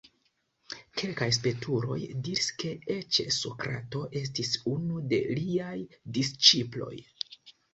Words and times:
Kelkaj 1.01 1.27
spertuloj 1.37 1.97
diris 2.27 2.47
ke 2.63 2.71
eĉ 2.95 3.19
Sokrato 3.37 4.03
estis 4.23 4.57
unu 4.75 5.05
de 5.13 5.21
liaj 5.37 5.77
disĉiploj. 6.19 6.95